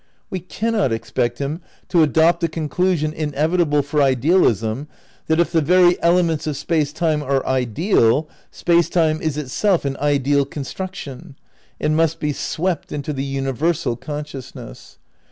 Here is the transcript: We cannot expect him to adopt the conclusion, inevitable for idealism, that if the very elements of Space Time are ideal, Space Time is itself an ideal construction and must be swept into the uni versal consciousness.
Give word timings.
We 0.31 0.39
cannot 0.39 0.91
expect 0.91 1.37
him 1.37 1.61
to 1.89 2.01
adopt 2.01 2.39
the 2.41 2.47
conclusion, 2.49 3.13
inevitable 3.13 3.83
for 3.83 4.01
idealism, 4.01 4.87
that 5.27 5.39
if 5.39 5.51
the 5.51 5.61
very 5.61 6.01
elements 6.01 6.47
of 6.47 6.57
Space 6.57 6.91
Time 6.91 7.21
are 7.21 7.45
ideal, 7.45 8.27
Space 8.49 8.89
Time 8.89 9.21
is 9.21 9.37
itself 9.37 9.85
an 9.85 9.97
ideal 9.97 10.43
construction 10.43 11.35
and 11.79 11.95
must 11.95 12.19
be 12.19 12.33
swept 12.33 12.91
into 12.91 13.13
the 13.13 13.23
uni 13.23 13.51
versal 13.51 13.95
consciousness. 13.95 14.97